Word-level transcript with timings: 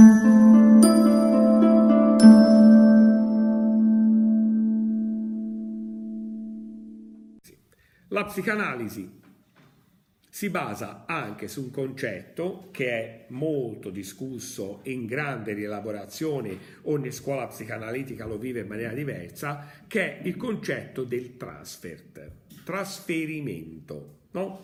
La 0.00 0.04
psicanalisi 8.24 9.20
si 10.28 10.50
basa 10.50 11.04
anche 11.04 11.48
su 11.48 11.62
un 11.62 11.70
concetto 11.72 12.68
che 12.70 12.90
è 12.90 13.24
molto 13.30 13.90
discusso 13.90 14.82
in 14.84 15.04
grande 15.06 15.52
rielaborazione, 15.54 16.56
ogni 16.82 17.10
scuola 17.10 17.48
psicanalitica 17.48 18.24
lo 18.24 18.38
vive 18.38 18.60
in 18.60 18.68
maniera 18.68 18.94
diversa, 18.94 19.68
che 19.88 20.20
è 20.20 20.26
il 20.28 20.36
concetto 20.36 21.02
del 21.02 21.36
transfert, 21.36 22.30
trasferimento. 22.62 24.18
No? 24.30 24.60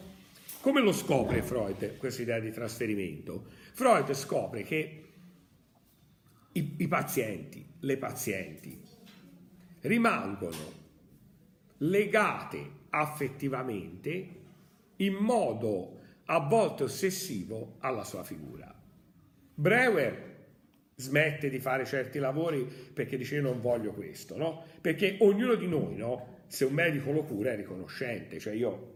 Come 0.61 0.80
lo 0.80 0.93
scopre 0.93 1.43
Freud 1.43 1.96
questa 1.96 2.23
idea 2.23 2.39
di 2.39 2.53
trasferimento? 2.53 3.46
Freud 3.73 4.12
scopre 4.12 4.62
che 4.62 5.04
i, 6.55 6.75
i 6.79 6.89
pazienti, 6.89 7.64
le 7.81 7.96
pazienti, 7.96 8.81
rimangono 9.81 10.82
legate 11.79 12.71
affettivamente 12.90 14.43
in 14.96 15.14
modo 15.14 16.00
a 16.26 16.39
volte 16.39 16.85
ossessivo 16.85 17.76
alla 17.81 18.04
sua 18.04 18.25
figura. 18.25 18.72
Breuer 19.54 20.32
smette 20.96 21.50
di 21.50 21.59
fare 21.59 21.85
certi 21.85 22.18
lavori 22.18 22.64
perché 22.64 23.17
dice 23.17 23.36
io 23.36 23.43
non 23.43 23.61
voglio 23.61 23.93
questo, 23.93 24.36
no? 24.36 24.64
Perché 24.81 25.17
ognuno 25.21 25.54
di 25.54 25.67
noi, 25.67 25.96
no? 25.96 26.43
Se 26.46 26.64
un 26.64 26.73
medico 26.73 27.11
lo 27.11 27.25
cura 27.25 27.53
è 27.53 27.57
riconoscente, 27.57 28.39
cioè 28.39 28.54
io 28.54 28.93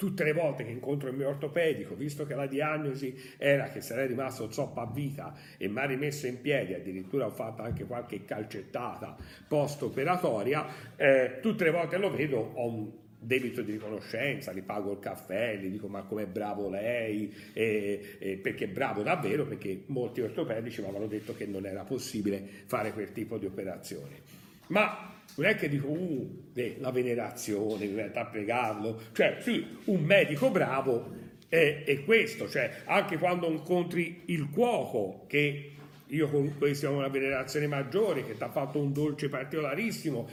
tutte 0.00 0.24
le 0.24 0.32
volte 0.32 0.64
che 0.64 0.70
incontro 0.70 1.10
il 1.10 1.14
mio 1.14 1.28
ortopedico, 1.28 1.94
visto 1.94 2.24
che 2.24 2.34
la 2.34 2.46
diagnosi 2.46 3.14
era 3.36 3.68
che 3.68 3.82
sarei 3.82 4.06
rimasto 4.06 4.50
zoppo 4.50 4.80
a 4.80 4.90
vita 4.90 5.34
e 5.58 5.68
mi 5.68 5.78
ha 5.78 5.84
rimesso 5.84 6.26
in 6.26 6.40
piedi, 6.40 6.72
addirittura 6.72 7.26
ho 7.26 7.30
fatto 7.30 7.60
anche 7.60 7.84
qualche 7.84 8.24
calcettata 8.24 9.14
post-operatoria, 9.46 10.96
eh, 10.96 11.40
tutte 11.42 11.64
le 11.64 11.70
volte 11.70 11.98
lo 11.98 12.10
vedo 12.10 12.38
ho 12.38 12.66
un 12.66 12.90
debito 13.18 13.60
di 13.60 13.72
riconoscenza, 13.72 14.54
gli 14.54 14.62
pago 14.62 14.92
il 14.92 15.00
caffè, 15.00 15.58
gli 15.58 15.68
dico 15.68 15.86
ma 15.86 16.00
com'è 16.04 16.24
bravo 16.24 16.70
lei, 16.70 17.30
e, 17.52 18.16
e 18.18 18.36
perché 18.38 18.68
bravo 18.68 19.02
davvero, 19.02 19.44
perché 19.44 19.82
molti 19.88 20.22
ortopedici 20.22 20.80
mi 20.80 20.86
avevano 20.86 21.08
detto 21.08 21.36
che 21.36 21.44
non 21.44 21.66
era 21.66 21.84
possibile 21.84 22.42
fare 22.64 22.94
quel 22.94 23.12
tipo 23.12 23.36
di 23.36 23.44
operazione. 23.44 24.22
Ma 24.68 25.19
non 25.36 25.46
è 25.46 25.54
che 25.54 25.68
dico, 25.68 25.88
uh, 25.88 26.50
la 26.78 26.90
venerazione, 26.90 27.84
in 27.84 27.94
realtà 27.94 28.26
pregarlo, 28.26 29.00
cioè 29.12 29.38
sì, 29.40 29.64
un 29.84 30.02
medico 30.02 30.50
bravo 30.50 31.18
è, 31.48 31.82
è, 31.84 32.04
questo, 32.04 32.48
cioè 32.48 32.82
anche 32.84 33.18
quando 33.18 33.50
incontri 33.50 34.22
il 34.26 34.48
cuoco 34.50 35.24
che 35.26 35.72
io 36.06 36.28
con 36.28 36.56
questo 36.58 36.88
ho 36.88 36.96
una 36.96 37.08
venerazione 37.08 37.66
maggiore 37.66 38.24
che 38.24 38.36
ti 38.36 38.42
ha 38.42 38.50
fatto 38.50 38.80
un 38.80 38.92
dolce 38.92 39.28
particolarissimo, 39.28 40.28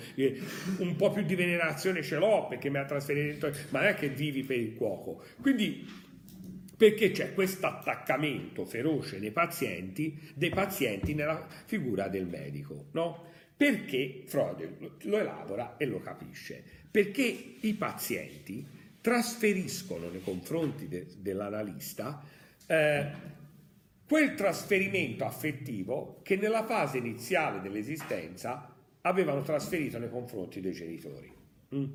un 0.80 0.96
po' 0.96 1.12
più 1.12 1.24
di 1.24 1.36
venerazione 1.36 2.02
ce 2.02 2.18
l'ho 2.18 2.48
perché 2.48 2.70
mi 2.70 2.78
ha 2.78 2.86
trasferito, 2.86 3.52
ma 3.70 3.80
non 3.80 3.90
è 3.90 3.94
che 3.94 4.10
vivi 4.10 4.44
per 4.44 4.58
il 4.58 4.76
cuoco. 4.76 5.24
Quindi 5.42 5.86
perché 6.78 7.10
c'è 7.10 7.34
questo 7.34 7.66
attaccamento 7.66 8.64
feroce 8.64 9.18
nei 9.18 9.32
pazienti, 9.32 10.32
dei 10.36 10.52
pazienti 10.52 11.16
nella 11.16 11.46
figura 11.66 12.08
del 12.08 12.28
medico, 12.28 12.86
no? 12.92 13.26
Perché 13.58 14.22
Freud 14.28 14.92
lo 15.06 15.18
elabora 15.18 15.78
e 15.78 15.88
lo 15.88 16.00
capisce? 16.00 16.64
Perché 16.92 17.56
i 17.60 17.74
pazienti 17.74 18.64
trasferiscono 19.02 20.10
nei 20.10 20.22
confronti 20.22 20.88
de, 20.88 21.08
dell'analista 21.18 22.24
eh, 22.68 23.06
quel 24.08 24.36
trasferimento 24.36 25.26
affettivo 25.26 26.20
che 26.22 26.36
nella 26.36 26.64
fase 26.64 27.00
iniziale 27.00 27.60
dell'esistenza 27.60 28.74
avevano 29.02 29.42
trasferito 29.42 29.98
nei 29.98 30.10
confronti 30.10 30.62
dei 30.62 30.74
genitori. 30.74 31.34
Mm. 31.74 31.86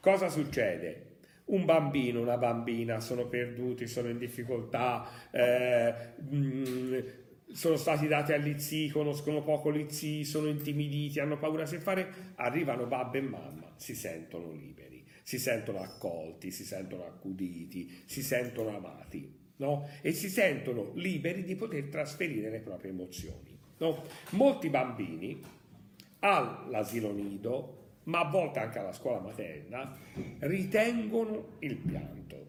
Cosa 0.00 0.28
succede? 0.28 1.07
Un 1.48 1.64
bambino, 1.64 2.20
una 2.20 2.36
bambina 2.36 3.00
sono 3.00 3.26
perduti, 3.26 3.86
sono 3.86 4.08
in 4.08 4.18
difficoltà, 4.18 5.08
eh, 5.30 5.94
mh, 6.28 6.36
mm, 6.36 6.98
sono 7.52 7.76
stati 7.76 8.06
dati 8.06 8.32
agli 8.32 8.58
zii, 8.58 8.90
conoscono 8.90 9.42
poco 9.42 9.72
gli 9.72 9.86
zii, 9.88 10.24
sono 10.24 10.48
intimiditi, 10.48 11.20
hanno 11.20 11.38
paura 11.38 11.66
se 11.66 11.80
fare, 11.80 12.32
arrivano 12.36 12.86
babbo 12.86 13.16
e 13.16 13.22
mamma, 13.22 13.72
si 13.76 13.94
sentono 13.94 14.52
liberi, 14.52 15.04
si 15.22 15.38
sentono 15.38 15.80
accolti, 15.80 16.50
si 16.50 16.64
sentono 16.64 17.04
accuditi, 17.04 18.02
si 18.04 18.22
sentono 18.22 18.76
amati, 18.76 19.34
no? 19.56 19.88
E 20.02 20.12
si 20.12 20.28
sentono 20.28 20.92
liberi 20.94 21.44
di 21.44 21.56
poter 21.56 21.84
trasferire 21.84 22.50
le 22.50 22.60
proprie 22.60 22.90
emozioni. 22.90 23.56
No? 23.78 24.04
Molti 24.30 24.68
bambini 24.68 25.40
all'asilo 26.20 27.12
nido, 27.12 27.87
ma 28.08 28.20
a 28.20 28.30
volte 28.30 28.58
anche 28.58 28.78
alla 28.78 28.92
scuola 28.92 29.20
materna, 29.20 29.96
ritengono 30.40 31.56
il 31.60 31.76
pianto. 31.76 32.46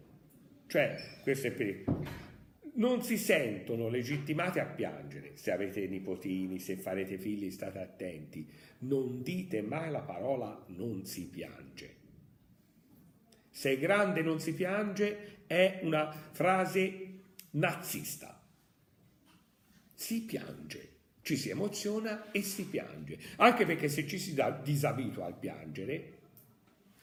Cioè, 0.66 0.96
questo 1.22 1.48
è 1.48 1.52
per 1.52 1.84
non 2.74 3.02
si 3.02 3.18
sentono 3.18 3.88
legittimati 3.88 4.58
a 4.58 4.64
piangere. 4.64 5.36
Se 5.36 5.52
avete 5.52 5.86
nipotini, 5.86 6.58
se 6.58 6.76
farete 6.76 7.18
figli, 7.18 7.50
state 7.50 7.78
attenti. 7.78 8.48
Non 8.80 9.22
dite 9.22 9.60
mai 9.60 9.90
la 9.90 10.00
parola 10.00 10.64
non 10.68 11.04
si 11.04 11.28
piange. 11.28 11.96
Se 13.50 13.72
è 13.72 13.78
grande 13.78 14.22
non 14.22 14.40
si 14.40 14.54
piange 14.54 15.44
è 15.46 15.80
una 15.82 16.10
frase 16.10 17.22
nazista. 17.50 18.42
Si 19.94 20.22
piange, 20.22 20.99
ci 21.30 21.36
si 21.36 21.50
emoziona 21.50 22.32
e 22.32 22.42
si 22.42 22.64
piange. 22.64 23.16
Anche 23.36 23.64
perché 23.64 23.88
se 23.88 24.04
ci 24.04 24.18
si 24.18 24.36
disabitua 24.64 25.26
al 25.26 25.38
piangere, 25.38 26.18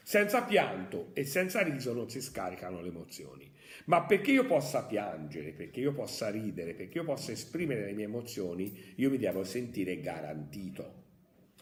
senza 0.04 0.44
pianto 0.44 1.12
e 1.14 1.24
senza 1.24 1.62
riso 1.62 1.94
non 1.94 2.10
si 2.10 2.20
scaricano 2.20 2.82
le 2.82 2.90
emozioni. 2.90 3.50
Ma 3.86 4.04
perché 4.04 4.32
io 4.32 4.46
possa 4.46 4.84
piangere, 4.84 5.52
perché 5.52 5.80
io 5.80 5.94
possa 5.94 6.30
ridere, 6.30 6.74
perché 6.74 6.98
io 6.98 7.06
possa 7.06 7.32
esprimere 7.32 7.86
le 7.86 7.94
mie 7.94 8.04
emozioni, 8.04 8.94
io 8.96 9.10
mi 9.10 9.18
devo 9.18 9.46
sentire 9.46 10.02
garantito. 10.02 11.06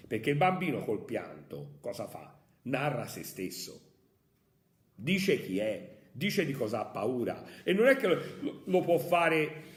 Perché 0.07 0.31
il 0.31 0.37
bambino 0.37 0.83
col 0.83 1.05
pianto 1.05 1.77
cosa 1.81 2.07
fa? 2.07 2.35
Narra 2.63 3.05
se 3.05 3.23
stesso, 3.23 3.79
dice 4.95 5.39
chi 5.39 5.59
è, 5.59 5.97
dice 6.11 6.45
di 6.45 6.53
cosa 6.53 6.79
ha 6.79 6.85
paura 6.85 7.43
e 7.63 7.73
non 7.73 7.85
è 7.87 7.95
che 7.95 8.07
lo, 8.07 8.63
lo 8.65 8.81
può 8.81 8.97
fare 8.97 9.73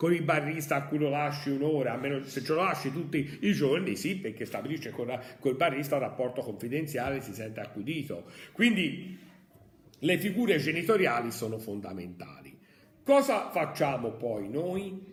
con 0.00 0.14
il 0.14 0.22
barista 0.22 0.76
a 0.76 0.84
cui 0.84 0.96
lo 0.96 1.10
lasci 1.10 1.50
un'ora, 1.50 1.92
a 1.92 1.96
meno 1.98 2.24
se 2.24 2.42
ce 2.42 2.54
lo 2.54 2.62
lasci 2.62 2.90
tutti 2.90 3.36
i 3.42 3.52
giorni, 3.52 3.96
sì, 3.96 4.16
perché 4.16 4.46
stabilisce 4.46 4.92
con, 4.92 5.10
il 5.10 5.54
barista 5.56 5.96
un 5.96 6.00
rapporto 6.00 6.40
confidenziale, 6.40 7.20
si 7.20 7.34
sente 7.34 7.60
accudito. 7.60 8.24
Quindi 8.52 9.18
le 9.98 10.18
figure 10.18 10.56
genitoriali 10.56 11.30
sono 11.30 11.58
fondamentali. 11.58 12.58
Cosa 13.04 13.50
facciamo 13.50 14.12
poi 14.12 14.48
noi? 14.48 15.04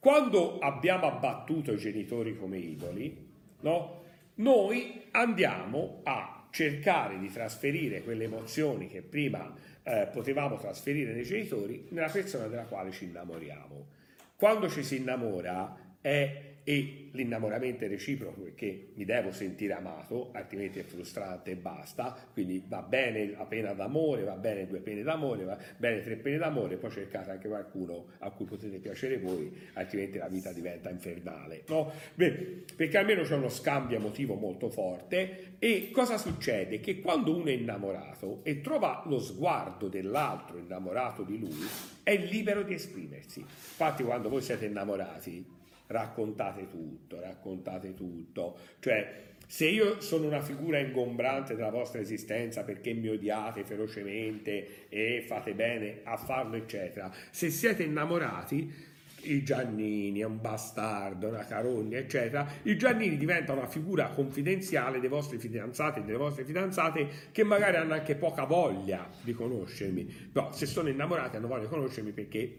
Quando 0.00 0.58
abbiamo 0.58 1.06
abbattuto 1.06 1.72
i 1.72 1.78
genitori 1.78 2.36
come 2.36 2.58
idoli, 2.58 3.16
no? 3.60 4.02
noi 4.36 5.04
andiamo 5.12 6.00
a 6.02 6.33
cercare 6.54 7.18
di 7.18 7.32
trasferire 7.32 8.04
quelle 8.04 8.24
emozioni 8.24 8.86
che 8.86 9.02
prima 9.02 9.52
eh, 9.82 10.08
potevamo 10.12 10.56
trasferire 10.56 11.12
nei 11.12 11.24
genitori 11.24 11.88
nella 11.88 12.08
persona 12.08 12.46
della 12.46 12.62
quale 12.62 12.92
ci 12.92 13.06
innamoriamo. 13.06 13.88
Quando 14.36 14.70
ci 14.70 14.84
si 14.84 14.98
innamora 14.98 15.96
è 16.00 16.53
e 16.64 17.10
l'innamoramento 17.12 17.84
è 17.84 17.88
reciproco 17.88 18.40
perché 18.40 18.88
mi 18.94 19.04
devo 19.04 19.30
sentire 19.30 19.74
amato, 19.74 20.30
altrimenti 20.32 20.78
è 20.78 20.82
frustrante 20.82 21.52
e 21.52 21.56
basta, 21.56 22.16
quindi 22.32 22.62
va 22.66 22.80
bene 22.82 23.30
la 23.30 23.44
pena 23.44 23.72
d'amore, 23.72 24.24
va 24.24 24.34
bene 24.34 24.66
due 24.66 24.80
pene 24.80 25.02
d'amore, 25.02 25.44
va 25.44 25.58
bene 25.76 26.02
tre 26.02 26.16
pene 26.16 26.38
d'amore, 26.38 26.76
poi 26.76 26.90
cercate 26.90 27.30
anche 27.30 27.48
qualcuno 27.48 28.06
a 28.18 28.30
cui 28.30 28.46
potete 28.46 28.78
piacere 28.78 29.18
voi, 29.18 29.52
altrimenti 29.74 30.18
la 30.18 30.28
vita 30.28 30.52
diventa 30.52 30.90
infernale, 30.90 31.62
no? 31.68 31.92
Beh, 32.14 32.64
perché 32.74 32.96
almeno 32.96 33.22
c'è 33.22 33.34
uno 33.34 33.50
scambio 33.50 33.96
emotivo 33.96 34.34
molto 34.34 34.70
forte 34.70 35.56
e 35.58 35.90
cosa 35.92 36.16
succede? 36.16 36.80
Che 36.80 37.00
quando 37.00 37.36
uno 37.36 37.46
è 37.46 37.52
innamorato 37.52 38.40
e 38.42 38.60
trova 38.60 39.02
lo 39.06 39.20
sguardo 39.20 39.88
dell'altro 39.88 40.58
innamorato 40.58 41.22
di 41.22 41.38
lui, 41.38 41.66
è 42.04 42.16
libero 42.16 42.62
di 42.62 42.74
esprimersi. 42.74 43.40
Infatti 43.40 44.04
quando 44.04 44.28
voi 44.28 44.42
siete 44.42 44.66
innamorati, 44.66 45.44
raccontate 45.88 46.68
tutto, 46.68 47.20
raccontate 47.20 47.94
tutto. 47.94 48.56
Cioè, 48.78 49.32
se 49.46 49.66
io 49.66 50.00
sono 50.00 50.26
una 50.26 50.40
figura 50.40 50.78
ingombrante 50.78 51.54
della 51.54 51.70
vostra 51.70 52.00
esistenza 52.00 52.62
perché 52.62 52.92
mi 52.92 53.08
odiate 53.08 53.64
ferocemente 53.64 54.88
e 54.88 55.24
fate 55.26 55.54
bene 55.54 56.00
a 56.04 56.16
farlo, 56.16 56.56
eccetera, 56.56 57.12
se 57.30 57.50
siete 57.50 57.82
innamorati, 57.82 58.92
i 59.24 59.42
Giannini 59.42 60.20
è 60.20 60.24
un 60.24 60.40
bastardo, 60.40 61.28
una 61.28 61.44
carogna, 61.44 61.98
eccetera, 61.98 62.46
i 62.62 62.76
Giannini 62.76 63.16
diventano 63.16 63.60
una 63.60 63.68
figura 63.68 64.08
confidenziale 64.08 65.00
dei 65.00 65.08
vostri 65.08 65.38
fidanzati 65.38 66.00
e 66.00 66.02
delle 66.04 66.18
vostre 66.18 66.44
fidanzate 66.44 67.08
che 67.32 67.44
magari 67.44 67.76
hanno 67.76 67.94
anche 67.94 68.14
poca 68.14 68.44
voglia 68.44 69.08
di 69.22 69.32
conoscermi, 69.32 70.04
però 70.32 70.52
se 70.52 70.66
sono 70.66 70.88
innamorati 70.88 71.36
hanno 71.36 71.48
voglia 71.48 71.62
di 71.62 71.68
conoscermi 71.68 72.12
perché 72.12 72.56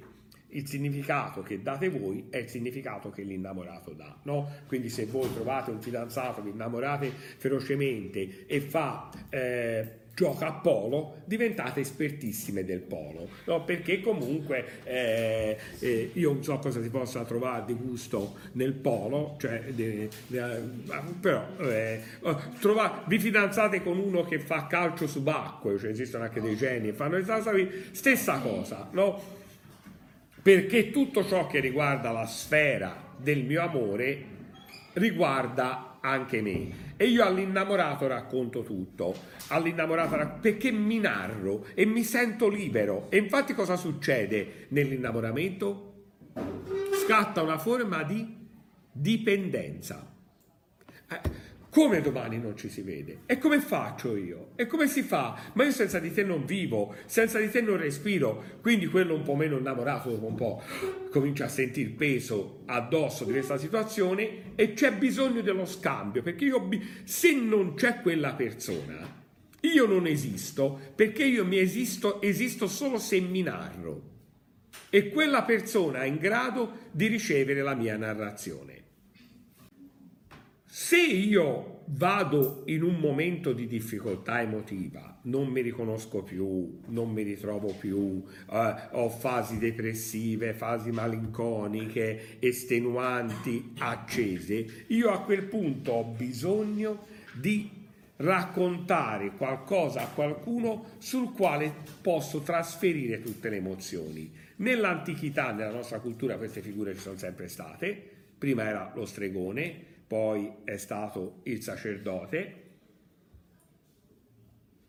il 0.56 0.68
significato 0.68 1.42
che 1.42 1.62
date 1.62 1.90
voi 1.90 2.28
è 2.30 2.38
il 2.38 2.50
significato 2.50 3.10
che 3.12 3.24
l'innamorato 3.24 3.92
dà, 3.92 4.18
no? 4.24 4.50
Quindi 4.68 4.90
se 4.90 5.06
voi 5.06 5.32
trovate 5.34 5.72
un 5.72 5.82
fidanzato, 5.82 6.42
vi 6.42 6.50
innamorate 6.50 7.12
ferocemente 7.38 8.46
e 8.48 8.62
fa... 8.62 9.10
Eh, 9.30 10.04
gioca 10.16 10.48
a 10.48 10.54
polo, 10.54 11.18
diventate 11.26 11.82
espertissime 11.82 12.64
del 12.64 12.80
polo, 12.80 13.28
no? 13.46 13.66
perché 13.66 14.00
comunque 14.00 14.66
eh, 14.86 15.58
eh, 15.80 16.12
io 16.14 16.32
non 16.32 16.42
so 16.42 16.58
cosa 16.58 16.82
si 16.82 16.90
possa 16.90 17.26
trovare 17.26 17.66
di 17.66 17.74
gusto 17.74 18.36
nel 18.54 18.72
polo, 18.72 19.36
cioè, 19.38 19.62
de, 19.74 20.08
de, 20.28 20.62
però 21.20 21.46
eh, 21.60 22.02
trova, 22.60 23.04
vi 23.08 23.20
fidanzate 23.20 23.84
con 23.84 24.00
uno 24.00 24.24
che 24.24 24.40
fa 24.40 24.68
calcio 24.68 25.06
subacqueo, 25.06 25.78
cioè 25.78 25.90
esistono 25.90 26.24
anche 26.24 26.40
dei 26.40 26.56
geni, 26.56 26.94
fanno 26.94 27.18
stessa 27.92 28.40
cosa, 28.40 28.88
no? 28.92 29.44
Perché 30.46 30.92
tutto 30.92 31.26
ciò 31.26 31.48
che 31.48 31.60
riguarda 31.60 32.12
la 32.12 32.28
sfera 32.28 33.16
del 33.18 33.44
mio 33.46 33.64
amore 33.64 34.26
riguarda 34.94 35.98
anche 36.00 36.40
me. 36.44 36.94
E 36.98 37.08
io 37.08 37.26
all'innamorato 37.26 38.06
racconto 38.06 38.62
tutto, 38.62 39.16
all'innamorato 39.48 40.16
rac- 40.16 40.40
perché 40.42 40.72
mi 40.72 41.00
narro 41.00 41.66
e 41.74 41.88
mi 41.88 42.04
sento 42.04 42.48
libero. 42.48 43.08
E 43.10 43.18
infatti 43.18 43.56
cosa 43.56 43.76
succede 43.76 44.68
nell'innamoramento? 44.68 45.94
Scatta 47.04 47.42
una 47.42 47.58
forma 47.58 48.04
di 48.04 48.48
dipendenza. 48.92 50.14
Eh, 51.10 51.22
come 51.76 52.00
domani 52.00 52.40
non 52.40 52.56
ci 52.56 52.70
si 52.70 52.84
vede? 52.84 53.24
E 53.26 53.38
come 53.38 53.60
faccio 53.60 54.16
io? 54.16 54.52
E 54.56 54.66
come 54.66 54.88
si 54.88 55.02
fa? 55.02 55.38
Ma 55.56 55.66
io 55.66 55.72
senza 55.72 56.00
di 56.00 56.14
te 56.14 56.24
non 56.24 56.46
vivo, 56.46 56.96
senza 57.06 57.38
di 57.38 57.50
te 57.50 57.60
non 57.60 57.76
respiro. 57.76 58.42
Quindi 58.62 58.88
quello 58.88 59.14
un 59.14 59.24
po' 59.24 59.36
meno 59.36 59.58
innamorato 59.58 60.10
dopo 60.10 60.26
un 60.26 60.36
po' 60.36 60.64
comincia 61.12 61.44
a 61.44 61.50
sentire 61.50 61.90
peso 61.90 62.62
addosso 62.68 63.26
di 63.26 63.34
questa 63.34 63.58
situazione 63.58 64.56
e 64.56 64.72
c'è 64.72 64.94
bisogno 64.94 65.42
dello 65.42 65.66
scambio, 65.66 66.22
perché 66.22 66.46
io 66.46 66.66
se 67.04 67.34
non 67.34 67.74
c'è 67.74 68.00
quella 68.00 68.32
persona, 68.36 69.24
io 69.60 69.86
non 69.86 70.08
esisto, 70.08 70.80
perché 70.96 71.26
io 71.26 71.44
mi 71.44 71.58
esisto, 71.58 72.22
esisto 72.22 72.68
solo 72.68 73.00
se 73.00 73.20
mi 73.20 73.42
narro. 73.42 74.02
E 74.90 75.10
quella 75.10 75.44
persona 75.44 76.04
è 76.04 76.08
in 76.08 76.20
grado 76.20 76.88
di 76.92 77.08
ricevere 77.08 77.62
la 77.62 77.76
mia 77.76 77.98
narrazione. 77.98 78.84
Se 80.78 80.98
io 80.98 81.84
vado 81.86 82.64
in 82.66 82.84
un 82.84 82.96
momento 82.96 83.54
di 83.54 83.66
difficoltà 83.66 84.42
emotiva, 84.42 85.20
non 85.22 85.48
mi 85.48 85.62
riconosco 85.62 86.22
più, 86.22 86.82
non 86.88 87.14
mi 87.14 87.24
ritrovo 87.24 87.74
più, 87.80 88.22
eh, 88.52 88.76
ho 88.92 89.10
fasi 89.10 89.58
depressive, 89.58 90.54
fasi 90.54 90.92
malinconiche, 90.92 92.40
estenuanti, 92.40 93.72
accese, 93.78 94.86
io 94.88 95.12
a 95.12 95.22
quel 95.22 95.44
punto 95.44 95.94
ho 95.94 96.04
bisogno 96.04 97.06
di 97.32 97.70
raccontare 98.18 99.32
qualcosa 99.32 100.02
a 100.02 100.10
qualcuno 100.10 100.88
sul 100.98 101.32
quale 101.32 101.74
posso 102.02 102.42
trasferire 102.42 103.22
tutte 103.22 103.48
le 103.48 103.56
emozioni. 103.56 104.30
Nell'antichità, 104.58 105.54
nella 105.54 105.72
nostra 105.72 106.02
cultura, 106.02 106.36
queste 106.36 106.60
figure 106.60 106.94
ci 106.96 107.00
sono 107.00 107.18
sempre 107.18 107.48
state. 107.48 108.10
Prima 108.38 108.68
era 108.68 108.92
lo 108.94 109.06
stregone, 109.06 109.95
poi 110.08 110.52
è 110.64 110.78
stato 110.78 111.40
il 111.44 111.62
sacerdote, 111.62 112.64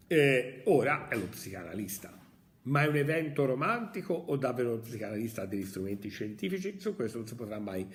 e 0.07 0.63
ora 0.65 1.09
è 1.09 1.17
lo 1.17 1.27
psicanalista. 1.27 2.15
Ma 2.63 2.83
è 2.83 2.87
un 2.87 2.97
evento 2.97 3.45
romantico 3.45 4.13
o 4.13 4.37
davvero 4.37 4.71
lo 4.71 4.79
psicanalista 4.81 5.43
ha 5.43 5.47
degli 5.47 5.65
strumenti 5.65 6.09
scientifici? 6.09 6.81
Su 6.81 6.97
questo 6.97 7.19
non 7.19 7.27
si 7.27 7.35
potrà 7.37 7.61
mai 7.61 7.87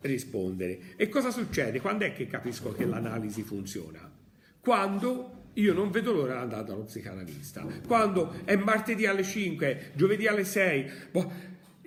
rispondere. 0.00 0.78
E 0.96 1.08
cosa 1.08 1.30
succede? 1.30 1.80
Quando 1.80 2.04
è 2.04 2.12
che 2.12 2.26
capisco 2.26 2.72
che 2.72 2.84
l'analisi 2.84 3.42
funziona? 3.42 4.10
Quando 4.60 5.44
io 5.54 5.72
non 5.72 5.90
vedo 5.90 6.12
l'ora 6.12 6.34
di 6.34 6.40
andare 6.40 6.64
dallo 6.64 6.82
psicanalista. 6.82 7.66
Quando 7.86 8.44
è 8.44 8.56
martedì 8.56 9.06
alle 9.06 9.22
5, 9.22 9.92
giovedì 9.94 10.26
alle 10.26 10.44
6, 10.44 10.90
boh, 11.10 11.32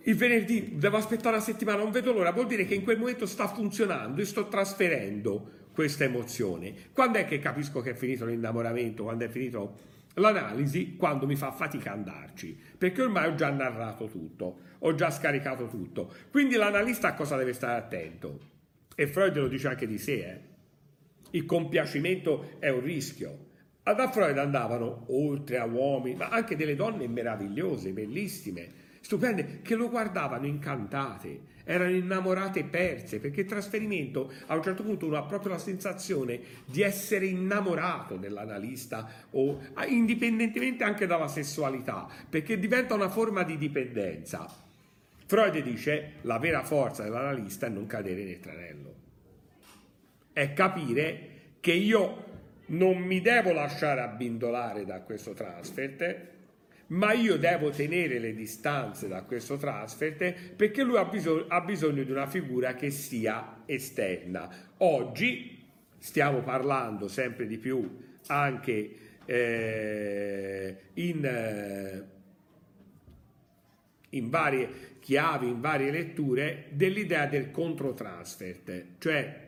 il 0.04 0.16
venerdì 0.16 0.78
devo 0.78 0.98
aspettare 0.98 1.36
una 1.36 1.44
settimana, 1.44 1.82
non 1.82 1.92
vedo 1.92 2.12
l'ora, 2.12 2.32
vuol 2.32 2.48
dire 2.48 2.66
che 2.66 2.76
in 2.76 2.84
quel 2.84 2.98
momento 2.98 3.26
sta 3.26 3.48
funzionando 3.48 4.22
e 4.22 4.26
sto 4.26 4.48
trasferendo 4.48 5.58
questa 5.74 6.04
emozione. 6.04 6.74
Quando 6.94 7.20
è 7.20 7.26
che 7.26 7.40
capisco 7.40 7.82
che 7.82 7.92
è 7.92 7.96
finito 7.96 8.26
l'innamoramento, 8.26 9.04
quando 9.04 9.26
è 9.26 9.30
finito 9.30 9.78
l'analisi? 10.16 10.96
Quando 10.96 11.26
mi 11.26 11.36
fa 11.36 11.52
fatica 11.52 11.92
andarci, 11.92 12.58
perché 12.78 13.02
ormai 13.02 13.30
ho 13.30 13.36
già 13.36 13.50
narrato 13.50 14.08
tutto, 14.08 14.60
ho 14.80 14.96
già 14.96 15.12
scaricato 15.12 15.68
tutto. 15.68 16.14
Quindi 16.32 16.56
l'analista 16.56 17.10
a 17.10 17.14
cosa 17.14 17.38
deve 17.38 17.54
stare 17.54 17.80
attento? 17.80 18.40
E 18.96 19.08
Freud 19.08 19.38
lo 19.38 19.48
dice 19.48 19.70
anche 19.70 19.88
di 19.88 19.98
sé, 19.98 20.14
eh? 20.14 20.40
il 21.32 21.46
compiacimento 21.46 22.58
è 22.60 22.70
un 22.70 22.82
rischio. 22.82 23.48
Da 23.84 24.12
Freud 24.12 24.38
andavano, 24.38 25.06
oltre 25.08 25.58
a 25.58 25.66
uomini, 25.66 26.16
ma 26.16 26.28
anche 26.28 26.56
delle 26.56 26.76
donne 26.76 27.08
meravigliose, 27.08 27.92
bellissime, 27.92 28.79
stupende, 29.02 29.62
che 29.62 29.76
lo 29.76 29.90
guardavano 29.90 30.46
incantate, 30.46 31.58
erano 31.64 31.92
innamorate 31.92 32.64
perse, 32.64 33.20
perché 33.20 33.42
il 33.42 33.48
trasferimento 33.48 34.32
a 34.48 34.56
un 34.56 34.64
certo 34.64 34.82
punto 34.82 35.06
uno 35.06 35.18
ha 35.18 35.24
proprio 35.24 35.52
la 35.52 35.60
sensazione 35.60 36.40
di 36.66 36.82
essere 36.82 37.28
innamorato 37.28 38.16
dell'analista, 38.16 39.08
o, 39.32 39.62
indipendentemente 39.88 40.84
anche 40.84 41.06
dalla 41.06 41.28
sessualità, 41.28 42.08
perché 42.28 42.58
diventa 42.58 42.96
una 42.96 43.10
forma 43.10 43.44
di 43.44 43.58
dipendenza. 43.58 44.48
Freud 45.28 45.60
dice 45.62 46.14
la 46.22 46.40
vera 46.40 46.64
forza 46.64 47.04
dell'analista 47.04 47.68
è 47.68 47.70
non 47.70 47.86
cadere 47.86 48.24
nel 48.24 48.40
tranello, 48.40 48.96
è 50.34 50.54
capire 50.54 51.28
che 51.60 51.74
io 51.74 52.26
non 52.68 52.98
mi 52.98 53.22
devo 53.22 53.52
lasciare 53.52 54.02
abbindolare 54.02 54.86
da 54.86 55.02
questo 55.02 55.34
transfert, 55.34 56.38
ma 56.90 57.14
io 57.14 57.38
devo 57.38 57.70
tenere 57.70 58.20
le 58.20 58.34
distanze 58.34 59.08
da 59.08 59.24
questo 59.24 59.58
trasferte 59.58 60.36
perché 60.56 60.84
lui 60.84 60.98
ha 60.98 61.06
bisogno, 61.06 61.46
ha 61.48 61.62
bisogno 61.62 62.04
di 62.04 62.12
una 62.12 62.28
figura 62.28 62.74
che 62.74 62.90
sia 62.90 63.64
esterna. 63.66 64.50
Oggi 64.78 65.68
stiamo 65.98 66.42
parlando 66.42 67.08
sempre 67.08 67.46
di 67.46 67.58
più 67.58 68.08
anche 68.28 68.96
eh, 69.26 70.78
in, 70.94 71.26
eh, 71.26 72.04
in 74.10 74.30
varie 74.30 74.98
chiavi, 75.00 75.48
in 75.48 75.62
varie 75.62 75.92
letture, 75.92 76.66
dell'idea 76.72 77.26
del 77.28 77.52
controtransfert, 77.52 78.86
cioè 78.98 79.48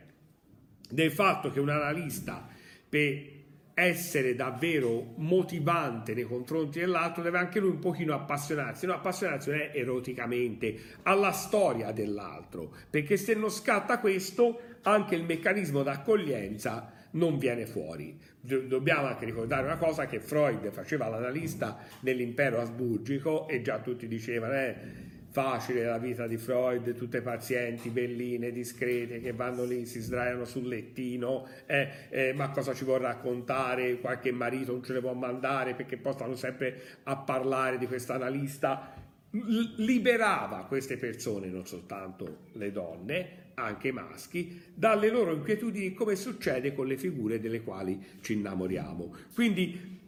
del 0.88 1.10
fatto 1.10 1.50
che 1.50 1.60
un 1.60 1.68
analista 1.68 2.48
per 2.88 3.41
essere 3.74 4.34
davvero 4.34 5.14
motivante 5.16 6.14
nei 6.14 6.24
confronti 6.24 6.80
dell'altro, 6.80 7.22
deve 7.22 7.38
anche 7.38 7.60
lui 7.60 7.70
un 7.70 7.78
pochino 7.78 8.14
appassionarsi, 8.14 8.86
no, 8.86 8.94
appassionarsi 8.94 9.50
non 9.50 9.60
è 9.60 9.70
eroticamente 9.74 10.78
alla 11.02 11.32
storia 11.32 11.92
dell'altro, 11.92 12.74
perché 12.90 13.16
se 13.16 13.34
non 13.34 13.50
scatta 13.50 13.98
questo, 13.98 14.60
anche 14.82 15.14
il 15.14 15.24
meccanismo 15.24 15.82
d'accoglienza 15.82 16.92
non 17.12 17.38
viene 17.38 17.66
fuori. 17.66 18.18
Dobbiamo 18.40 19.06
anche 19.06 19.24
ricordare 19.24 19.64
una 19.64 19.76
cosa 19.76 20.06
che 20.06 20.20
Freud 20.20 20.70
faceva 20.70 21.08
l'analista 21.08 21.78
nell'impero 22.00 22.60
asburgico 22.60 23.48
e 23.48 23.62
già 23.62 23.78
tutti 23.80 24.08
dicevano 24.08 24.54
eh, 24.54 25.10
facile 25.32 25.82
la 25.84 25.96
vita 25.96 26.26
di 26.26 26.36
Freud, 26.36 26.94
tutte 26.94 27.22
pazienti 27.22 27.88
belline, 27.88 28.52
discrete 28.52 29.18
che 29.18 29.32
vanno 29.32 29.64
lì, 29.64 29.86
si 29.86 29.98
sdraiano 30.00 30.44
sul 30.44 30.68
lettino, 30.68 31.48
eh, 31.64 31.88
eh, 32.10 32.32
ma 32.34 32.50
cosa 32.50 32.74
ci 32.74 32.84
vuol 32.84 33.00
raccontare? 33.00 33.98
Qualche 33.98 34.30
marito 34.30 34.72
non 34.72 34.84
ce 34.84 34.92
le 34.92 35.00
può 35.00 35.14
mandare 35.14 35.74
perché 35.74 35.96
poi 35.96 36.12
stanno 36.12 36.36
sempre 36.36 36.80
a 37.04 37.16
parlare 37.16 37.78
di 37.78 37.86
questa 37.86 38.14
analista. 38.14 39.00
liberava 39.30 40.66
queste 40.66 40.98
persone, 40.98 41.46
non 41.46 41.66
soltanto 41.66 42.48
le 42.52 42.70
donne, 42.70 43.28
anche 43.54 43.88
i 43.88 43.92
maschi, 43.92 44.60
dalle 44.74 45.08
loro 45.08 45.32
inquietudini 45.32 45.94
come 45.94 46.14
succede 46.14 46.74
con 46.74 46.86
le 46.86 46.98
figure 46.98 47.40
delle 47.40 47.62
quali 47.62 47.98
ci 48.20 48.34
innamoriamo. 48.34 49.14
Quindi 49.34 50.00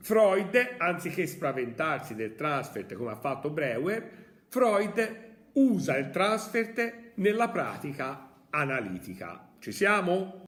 Freud, 0.00 0.76
anziché 0.78 1.26
spaventarsi 1.26 2.14
del 2.14 2.34
transfert 2.34 2.94
come 2.94 3.10
ha 3.10 3.16
fatto 3.16 3.50
Breuer, 3.50 4.20
Freud 4.52 5.30
usa 5.54 5.96
il 5.96 6.10
transfert 6.10 7.12
nella 7.14 7.48
pratica 7.48 8.28
analitica. 8.50 9.48
Ci 9.58 9.72
siamo? 9.72 10.40